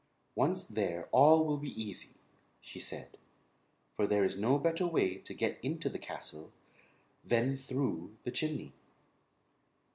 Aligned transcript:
"Once 0.33 0.63
there 0.63 1.07
all 1.11 1.45
will 1.45 1.59
be 1.59 1.79
easy," 1.79 2.15
she 2.59 2.79
said; 2.79 3.19
"for 3.91 4.07
there 4.07 4.23
is 4.23 4.35
no 4.35 4.57
better 4.57 4.87
way 4.87 5.13
to 5.19 5.31
get 5.31 5.63
into 5.63 5.89
the 5.89 5.99
castle 5.99 6.51
than 7.23 7.55
through 7.55 8.17
the 8.23 8.31
chimney." 8.31 8.73